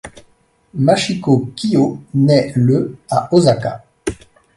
Machiko 0.73 1.51
Kyō 1.55 1.99
nait 2.15 2.53
le 2.55 2.97
à 3.11 3.29
Osaka. 3.31 3.83